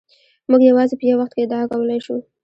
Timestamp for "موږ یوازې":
0.49-0.95